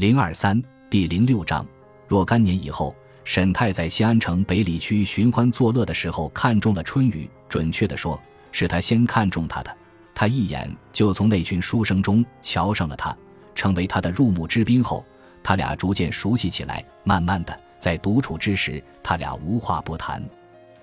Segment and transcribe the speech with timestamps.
[0.00, 0.58] 零二三
[0.88, 1.62] 第零六章，
[2.08, 7.28] 若干年以后，沈泰在西安城北里区寻欢作乐的时候，看中了春雨。
[7.50, 8.18] 准确的说，
[8.50, 9.76] 是他先看中他的。
[10.14, 13.14] 他一眼就从那群书生中瞧上了他，
[13.54, 15.04] 成为他的入幕之宾后，
[15.42, 16.82] 他俩逐渐熟悉起来。
[17.04, 20.26] 慢慢的，在独处之时，他俩无话不谈。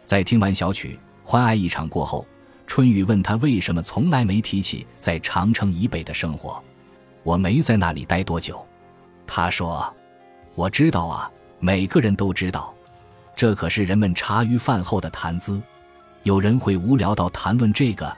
[0.06, 2.24] 在听完小曲欢爱一场过后，
[2.68, 6.64] 春雨问他为什么从来没提起在长城以北的生活。
[7.24, 8.64] 我没在那里待多久。
[9.28, 9.94] 他说
[10.56, 12.74] ：“我知道啊，每个人都知道，
[13.36, 15.62] 这可是人们茶余饭后的谈资。
[16.24, 18.12] 有人会无聊到谈论这个。”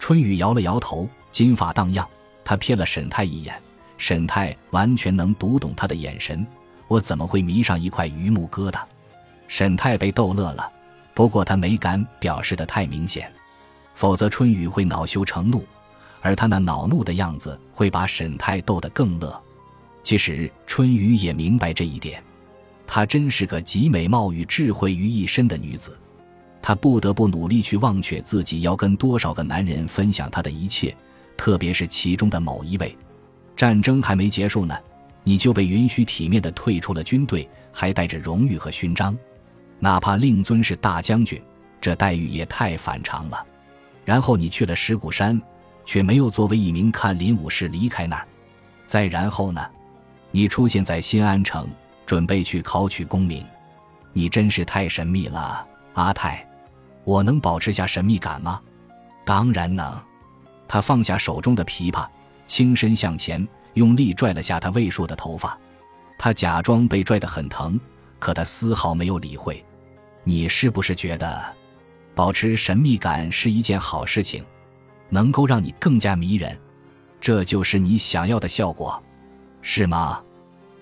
[0.00, 2.08] 春雨摇了摇头，金发荡漾。
[2.44, 3.60] 他瞥了沈泰一眼，
[3.98, 6.46] 沈泰完全能读懂他的眼神。
[6.86, 8.80] 我怎么会迷上一块榆木疙瘩？
[9.48, 10.72] 沈泰被逗乐了，
[11.14, 13.30] 不过他没敢表示的太明显，
[13.92, 15.66] 否则春雨会恼羞成怒，
[16.22, 19.42] 而他那恼怒的样子会把沈泰逗得更乐。
[20.02, 22.22] 其实春雨也明白这一点，
[22.86, 25.96] 她真是个集美貌与智慧于一身的女子。
[26.62, 30.94] 她不得不努力去忘却自己要跟多少个男人分享她的一切，
[31.36, 32.96] 特别是其中的某一位。
[33.56, 34.76] 战争还没结束呢，
[35.24, 39.16] 你就被允许体面的退出了军队，还带着荣誉和勋章，
[39.78, 41.40] 哪怕令尊是大将军，
[41.80, 43.46] 这待遇也太反常了。
[44.04, 45.40] 然后你去了石鼓山，
[45.84, 48.26] 却没有作为一名看林武士离开那儿。
[48.86, 49.60] 再然后呢？
[50.30, 51.68] 你出现在新安城，
[52.04, 53.44] 准备去考取功名，
[54.12, 56.46] 你真是太神秘了，阿泰。
[57.04, 58.60] 我能保持下神秘感吗？
[59.24, 59.98] 当然能。
[60.66, 62.06] 他放下手中的琵琶，
[62.46, 65.58] 轻身向前，用力拽了下他未束的头发。
[66.18, 67.80] 他假装被拽得很疼，
[68.18, 69.64] 可他丝毫没有理会。
[70.24, 71.42] 你是不是觉得，
[72.14, 74.44] 保持神秘感是一件好事情，
[75.08, 76.58] 能够让你更加迷人？
[77.18, 79.02] 这就是你想要的效果。
[79.60, 80.22] 是吗？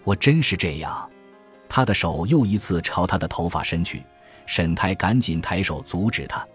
[0.05, 1.09] 我真是这样。
[1.69, 4.03] 他的手又一次朝他的头发伸去，
[4.47, 6.47] 沈泰赶紧抬手阻止他。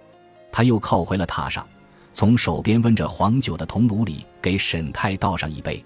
[0.52, 1.68] 他又靠回了榻上，
[2.14, 5.84] 从手边温着黄酒的铜炉里给沈泰倒上一杯。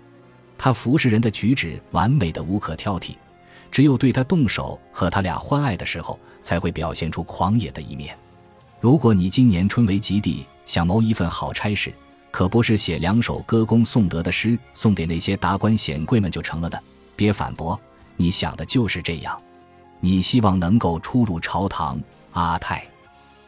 [0.58, 3.16] 他服侍人的举止完美的无可挑剔，
[3.72, 8.18] 只有对他动手和他俩欢爱的时候，才会表现出狂野的一面。
[8.80, 11.92] 如果你今年春为吉地，想谋一份好差事。
[12.36, 16.78] 可不是写两首歌功颂德的诗送给那些达官显贵们就成了的。
[17.16, 17.80] 别反驳，
[18.18, 19.42] 你想的就是这样。
[20.02, 21.98] 你希望能够出入朝堂，
[22.34, 22.86] 阿泰。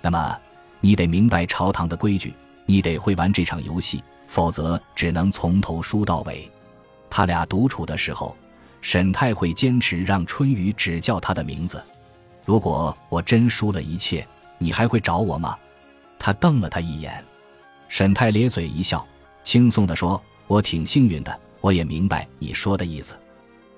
[0.02, 0.40] 那么，
[0.80, 2.34] 你得明白朝堂的规矩，
[2.66, 6.50] 你得会玩这场游戏，否则只能从头输到尾。
[7.10, 8.34] 他俩独处的时候，
[8.80, 11.84] 沈泰会坚持让春雨只叫他的名字。
[12.46, 14.26] 如果我真输了一切，
[14.58, 15.58] 你还会找我吗？
[16.18, 17.22] 他瞪了他一眼。
[17.90, 19.06] 沈泰咧嘴一笑，
[19.44, 23.18] 轻松地说：“我挺幸运的，我也明白你说的意思。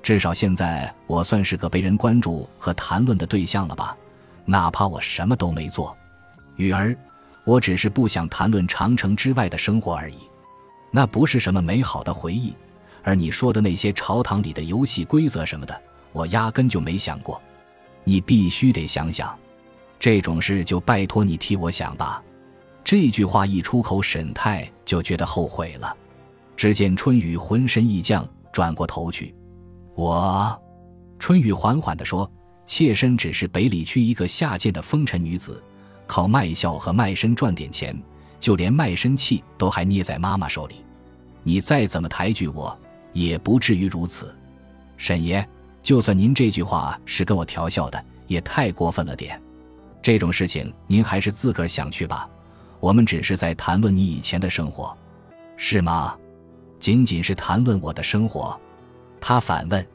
[0.01, 3.95] 至少现在我算是个被人关注和谈论的对象了吧？
[4.45, 5.95] 哪怕我什么都没做，
[6.55, 6.97] 雨儿，
[7.43, 10.17] 我只是不想谈论长城之外的生活而已。
[10.91, 12.55] 那不是什么美好的回忆。
[13.03, 15.81] 而你说的那些朝堂里的游戏规则什么的，
[16.11, 17.41] 我压根就没想过。
[18.03, 19.37] 你必须得想想，
[19.99, 22.23] 这种事就拜托你替我想吧。”
[22.83, 25.95] 这句话一出口，沈泰就觉得后悔了。
[26.57, 29.33] 只见春雨浑身一僵，转过头去。
[29.95, 30.59] 我，
[31.17, 32.29] 春雨缓缓地说
[32.65, 35.61] ：“妾身只是北里区一个下贱的风尘女子，
[36.07, 37.95] 靠卖笑和卖身赚点钱，
[38.39, 40.75] 就连卖身契都还捏在妈妈手里。
[41.43, 42.77] 你再怎么抬举我，
[43.13, 44.35] 也不至于如此。
[44.97, 45.47] 沈爷，
[45.81, 49.41] 就算您这句话是跟我调笑的，也太过分了点。
[50.01, 52.27] 这种事情，您还是自个儿想去吧。”
[52.79, 54.97] 我们只是在谈论你以前的生活，
[55.57, 56.17] 是吗？
[56.79, 58.57] 仅仅是谈论我的生活？
[59.19, 59.85] 他反问。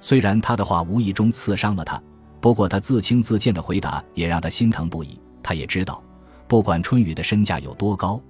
[0.00, 2.02] 虽然他的话无意中刺伤了他，
[2.40, 5.20] 不过他自轻自贱的回答也让他心疼不已。
[5.42, 6.02] 他也知道，
[6.48, 8.20] 不管春雨的身价有多高，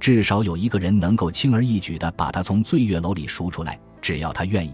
[0.00, 4.72] 至少有一个人能够轻而易举地把他从醉月楼里赎出来，只要他愿意。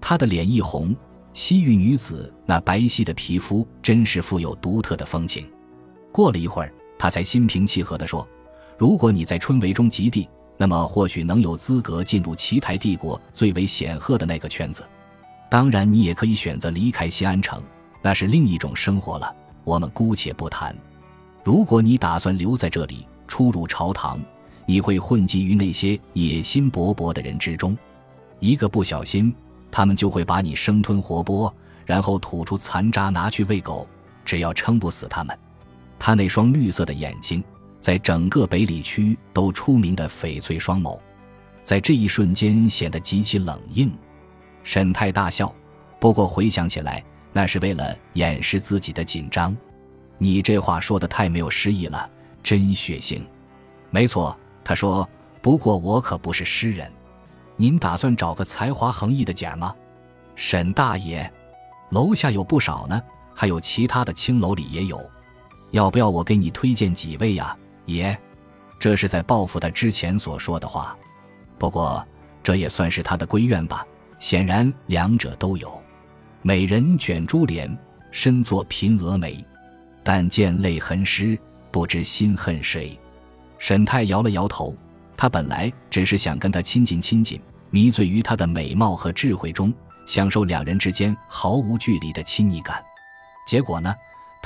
[0.00, 0.94] 他的脸一红，
[1.32, 5.48] 西域女子那白皙的皮肤真是富有独特的风情。
[6.10, 6.74] 过了一会儿。
[6.98, 8.26] 他才心平气和地说
[8.76, 14.84] ：“如果你在春闱中及第，那么或许能有资格进入奇台帝国最为显赫的那个圈子。
[15.48, 17.62] 当然，你也可以选择离开西安城，
[18.02, 19.34] 那是另一种生活了。
[19.64, 20.76] 我们姑且不谈。
[21.44, 24.20] 如果你打算留在这里，出入朝堂，
[24.66, 27.76] 你会混迹于那些野心勃勃的人之中，
[28.40, 29.32] 一个不小心，
[29.70, 31.50] 他们就会把你生吞活剥，
[31.86, 33.86] 然后吐出残渣拿去喂狗。
[34.24, 35.38] 只要撑不死他们。”
[35.98, 37.42] 他那双绿色的眼睛，
[37.80, 40.98] 在整个北里区都出名的翡翠双眸，
[41.64, 43.92] 在这一瞬间显得极其冷硬。
[44.62, 45.54] 沈太大笑，
[45.98, 49.56] 不过回想起来，那是为了掩饰自己的紧张。
[50.18, 52.08] 你这话说的太没有诗意了，
[52.42, 53.20] 真血腥。
[53.90, 55.08] 没错，他说。
[55.40, 56.90] 不过我可不是诗人。
[57.56, 59.72] 您打算找个才华横溢的姐儿吗？
[60.34, 61.32] 沈大爷，
[61.90, 63.00] 楼下有不少呢，
[63.32, 65.00] 还有其他的青楼里也有。
[65.70, 67.56] 要不要我给你推荐几位呀，
[67.86, 68.16] 爷？
[68.78, 70.96] 这是在报复他之前所说的话。
[71.58, 72.06] 不过
[72.42, 73.86] 这也算是他的闺怨吧。
[74.18, 75.80] 显然两者都有。
[76.42, 77.76] 美人卷珠帘，
[78.10, 79.44] 身作平蛾眉。
[80.02, 81.38] 但见泪痕湿，
[81.70, 82.98] 不知心恨谁。
[83.58, 84.74] 沈太摇了摇头，
[85.16, 89.72] 他本来只是想跟他亲近亲近，迷醉于她的美貌和智慧中，
[90.06, 92.82] 享受两人之间毫无距离的亲昵感。
[93.46, 93.94] 结果呢，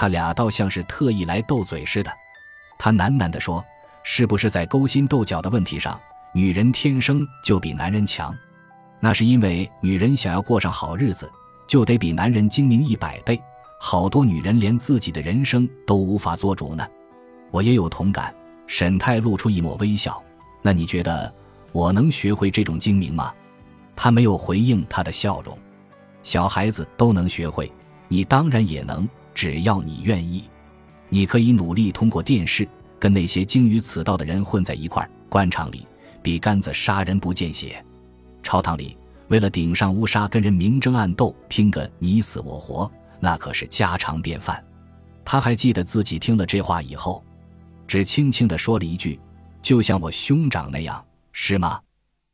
[0.02, 2.10] 他俩倒像是特意来斗嘴似的。
[2.76, 3.64] 他喃喃地说
[4.02, 5.96] ：“是不是在勾心斗角的问题上，
[6.34, 8.36] 女人天生就比男人强？
[8.98, 11.30] 那是因为女人想要过上好日子，
[11.68, 13.40] 就得比男人精明一百倍。”
[13.78, 16.84] 好多女人连自己的人生都无法做主呢，
[17.52, 18.34] 我也有同感。
[18.66, 20.20] 沈太露出一抹微笑。
[20.62, 21.32] 那你觉得
[21.70, 23.32] 我能学会这种精明吗？
[23.94, 25.56] 他没有回应他的笑容。
[26.24, 27.70] 小孩子都能学会，
[28.08, 30.44] 你当然也能，只要你愿意。
[31.08, 32.66] 你可以努力通过电视
[32.98, 35.10] 跟那些精于此道的人混在一块儿。
[35.28, 35.86] 官场里
[36.22, 37.82] 比杆子杀人不见血，
[38.42, 38.96] 朝堂里
[39.28, 42.90] 为了顶上乌纱跟人明争暗斗，拼个你死我活。
[43.18, 44.62] 那可是家常便饭，
[45.24, 47.24] 他还记得自己听了这话以后，
[47.86, 49.18] 只轻轻地说了一句
[49.62, 51.02] ：“就像我兄长那样，
[51.32, 51.80] 是吗？”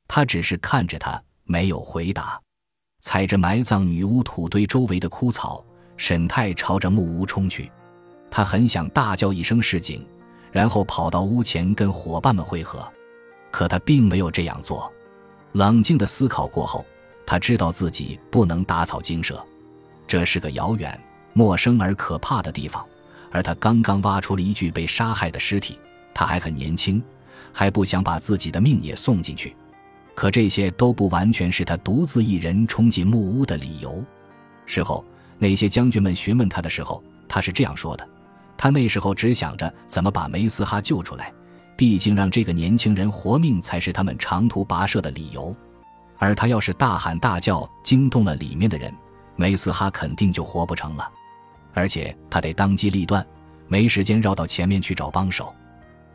[0.08, 2.40] 他只是看着他，没有回答。
[3.00, 5.64] 踩着埋葬女巫土堆周围的枯草，
[5.98, 7.70] 沈泰朝着木屋冲去。
[8.30, 10.06] 他很想大叫一声示警，
[10.50, 12.90] 然后跑到屋前跟伙伴们会合，
[13.50, 14.90] 可他并没有这样做。
[15.52, 16.86] 冷静的思考过后，
[17.26, 19.44] 他知道自己不能打草惊蛇。
[20.06, 20.98] 这是个遥远、
[21.32, 22.84] 陌生而可怕的地方，
[23.30, 25.78] 而他刚刚挖出了一具被杀害的尸体。
[26.14, 27.02] 他还很年轻，
[27.52, 29.56] 还不想把自己的命也送进去。
[30.14, 34.04] 可这些都不完全是他独自一人冲进木屋的理由。
[34.66, 35.04] 事后，
[35.38, 38.08] 那些将军们询问他的时候，他是这样说的：
[38.56, 41.32] 他那时候只想着怎么把梅斯哈救出来，
[41.76, 45.54] 毕竟让这个年轻人活命才是他们长途跋涉的理由。
[46.18, 48.92] 而他要是大喊大叫，惊动了里面的人。
[49.36, 51.08] 梅斯哈肯定就活不成了，
[51.72, 53.24] 而且他得当机立断，
[53.68, 55.54] 没时间绕到前面去找帮手。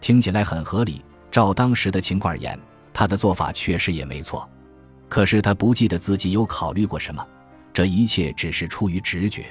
[0.02, 2.60] 听起来很合理，照当时的情况而言，
[2.94, 4.46] 他的做法确实也没错。
[5.08, 7.26] 可是他不记得自己有考虑过什么，
[7.74, 9.46] 这一切只是出于直觉。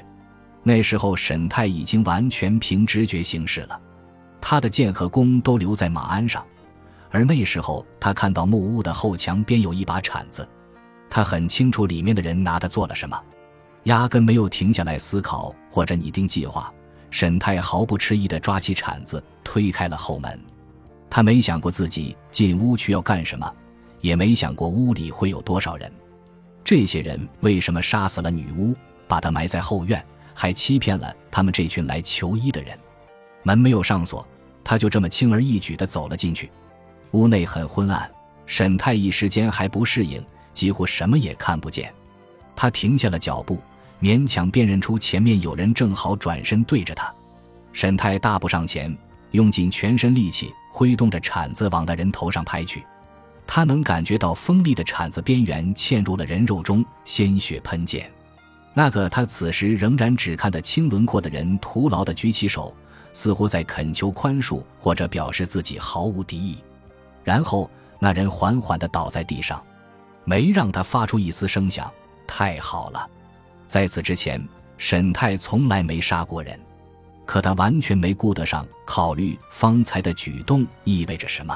[0.63, 3.81] 那时候沈泰已经完全凭直觉行事了，
[4.41, 6.47] 他的剑和弓都留在马鞍上，
[7.11, 10.49] 而那时候他看到木屋的后墙边有一把铲子，
[11.11, 13.21] 他很清楚里面的人拿它做了什么。
[13.85, 16.73] 压根没有停下来思考或者拟定计划，
[17.11, 20.39] 沈泰毫不迟疑地抓起铲子推开了后门。
[21.11, 23.53] 他没想过自己进屋去要干什么，
[24.01, 25.93] 也没想过屋里会有多少人。
[26.65, 28.75] 这些人为什么杀死了女巫，
[29.07, 30.05] 把她埋在后院，
[30.35, 32.79] 还欺骗了他们这群来求医的人？
[33.43, 34.27] 门没有上锁，
[34.63, 36.51] 他就这么轻而易举地走了进去。
[37.13, 38.11] 屋内很昏暗，
[38.47, 41.93] 沈泰一时间还不适应，几乎什么也看不见。
[42.55, 43.61] 他停下了脚步。
[44.01, 47.15] 勉强辨认出前面有人，正好转身对着他。
[47.73, 48.93] 沈泰大步上前，
[49.31, 52.85] 用尽全身力气挥动着铲子往那人头上拍去。
[53.47, 58.11] 他能感觉到锋利的铲子边缘嵌入了人肉中，鲜血喷溅。
[58.75, 62.75] 那个他此时仍然只看得清轮廓的人，徒劳地举起手，
[63.13, 66.57] 似乎在恳求宽恕，或者表示自己毫无敌意。
[67.23, 69.63] 然后那人缓缓地倒在地上，
[70.25, 71.93] 没让他发出一丝声响。
[72.27, 73.07] 太好了。
[73.67, 74.43] 在此之前，
[74.79, 76.59] 沈泰从来没杀过人，
[77.27, 81.55] 可他完全没顾得上考虑方才的举动意味着什么。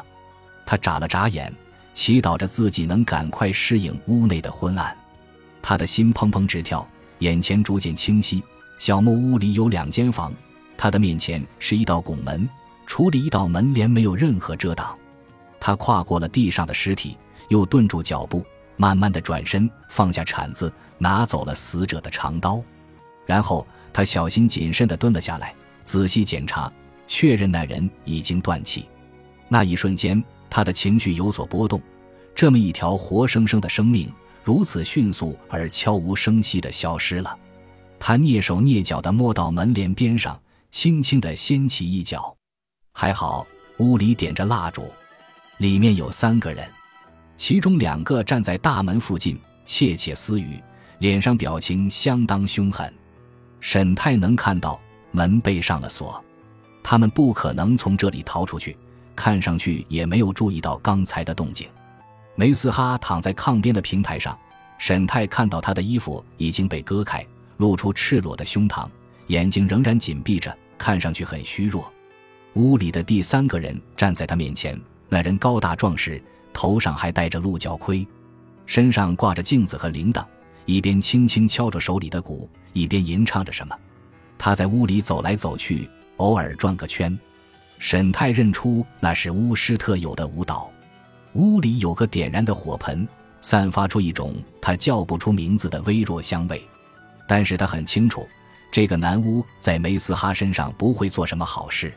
[0.67, 1.53] 他眨了眨眼，
[1.97, 4.95] 祈祷着自己能赶快适应屋内的昏暗。
[5.63, 6.87] 他的心砰砰直跳，
[7.21, 8.45] 眼前逐渐清晰。
[8.77, 10.31] 小木屋里有两间房，
[10.77, 12.47] 他的面前是一道拱门，
[12.85, 14.95] 除了一道门帘，没有任何遮挡。
[15.59, 17.17] 他跨过了地上的尸体，
[17.49, 18.45] 又顿住脚步。
[18.77, 22.63] 慢慢的转身，放下铲子，拿走了死者的长刀，
[23.25, 26.71] 然后他小心谨慎地蹲了下来，仔细检查，
[27.09, 28.87] 确认那人已经断气。
[29.49, 31.81] 那一瞬间，他的情绪有所波动。
[32.35, 34.13] 这么一条活生生的生命，
[34.45, 37.39] 如此迅速而悄无声息地消失了。
[37.99, 40.39] 他蹑手蹑脚地摸到门帘边上，
[40.71, 42.37] 轻轻地掀起一角。
[42.93, 43.47] 还好，
[43.79, 44.91] 屋里点着蜡烛，
[45.59, 46.69] 里面有三个人。
[47.39, 50.63] 其中两个站在大门附近，窃窃私语，
[50.99, 52.93] 脸上表情相当凶狠。
[53.61, 54.79] 沈泰能看到
[55.11, 56.23] 门被上了锁，
[56.83, 58.77] 他们不可能从这里逃出去，
[59.17, 61.67] 看上去也没有注意到刚才的动静。
[62.37, 64.39] 梅斯哈躺在炕边的平台上，
[64.79, 68.87] 沈泰看到他的衣服已经被割开，露出赤裸的胸膛，
[69.29, 71.91] 眼睛仍然紧闭着，看上去很虚弱。
[72.53, 78.07] 屋里的第三个人站在他面前，那人高大壮实，头上还戴着鹿角盔，
[78.67, 80.25] 身上挂着镜子和铃铛，
[80.67, 82.49] 一边轻轻敲着手里的鼓。
[82.75, 83.75] 一边吟唱着什么，
[84.37, 87.19] 他在屋里走来走去，偶尔转个圈。
[87.79, 90.71] 沈泰认出那是巫师特有的舞蹈。
[91.35, 93.07] 屋里有个点燃的火盆，
[93.41, 96.67] 散发出一种他叫不出名字的微弱香味。
[97.29, 98.27] 但是他很清楚，
[98.73, 101.93] 这个男巫在梅斯哈身上不会做什么好事。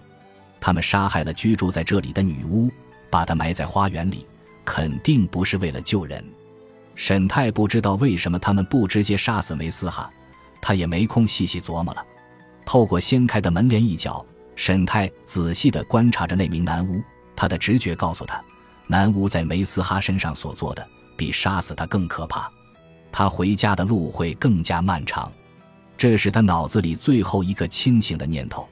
[0.59, 2.69] 他们杀害了居住在这里的女巫，
[3.09, 4.25] 把她埋在花园里，
[4.65, 6.23] 肯定不是为了救人。
[6.95, 10.11] 沈泰不知道为什么他们不直接杀死梅斯哈。
[10.61, 12.05] 他也没空细细琢磨了。
[12.65, 14.25] 透过掀开的门帘一角，
[14.59, 17.01] 沈泰仔细地观察着那名男巫。
[17.33, 18.43] 他的直觉告诉他，
[18.87, 20.85] 男巫在梅斯哈身上所做的
[21.15, 22.51] 比杀死他更可怕。
[23.09, 25.31] 他回家的路会更加漫长。
[25.97, 28.67] 这是他脑子里最后一个清醒的念头。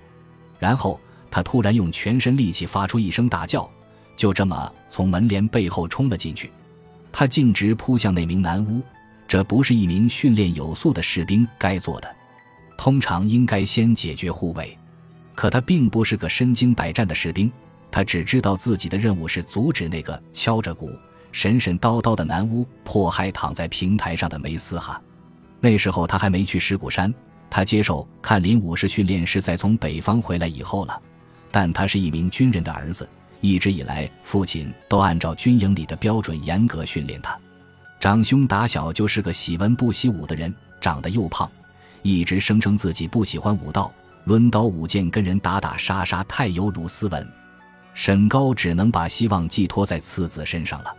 [0.60, 1.00] 然后
[1.32, 3.70] 他突然用全身力气发出一声大叫，
[4.18, 6.52] 就这么从门帘背后冲了进去。
[7.14, 8.82] 他径直扑向那名男巫。
[9.26, 12.14] 这不是一名训练有素的士兵该做的，
[12.78, 14.78] 通常应该先解决护卫。
[15.38, 17.52] 可他并不是个身经百战的士兵，
[17.92, 20.92] 他只知道自己的任务是阻止那个敲着鼓、
[21.32, 25.00] 神神叨叨的男巫迫害躺在平台上的梅斯哈。
[25.60, 27.14] 那时候他还没去石鼓山，
[27.52, 31.00] 他接受看林武士训练是在从北方回来以后了。
[31.52, 33.08] 但他是一名军人的儿子，
[33.40, 37.38] 一直以来父亲都按照军营里的标准严格训练他。
[38.00, 40.52] 长兄打小就是个喜文不喜武的人，
[40.82, 41.48] 长得又胖，
[42.02, 43.94] 一直声称自己不喜欢武道，
[44.28, 47.26] 抡刀舞剑跟人打打杀杀太有辱斯文。
[47.94, 50.94] 沈高只能把希望寄托在次子身上了。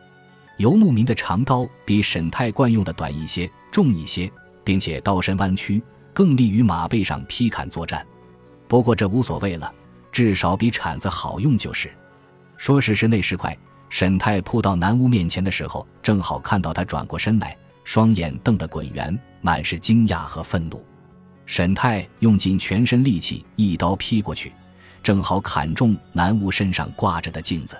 [0.57, 4.33] 游牧民的长刀比沈泰惯用的短一些，重一些，
[4.65, 5.83] 并且刀身弯曲，
[6.15, 8.05] 更利于马背上劈砍作战。
[8.67, 9.71] 不过这无所谓了，
[10.11, 11.93] 至少比铲子好用就是。
[12.57, 13.55] 说时迟，那时快。
[13.91, 17.55] 沈泰扑到南巫面前的时候，正好看到他转过身来，
[17.85, 20.83] 双眼瞪得滚圆，满是惊讶和愤怒。
[21.49, 24.53] 沈泰用尽全身力气，一刀劈过去，
[25.03, 27.75] 正好砍中南巫身上挂着的镜子。